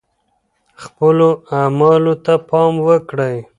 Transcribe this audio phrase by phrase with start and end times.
[0.83, 3.37] خپلو اعمالو ته پام وکړئ.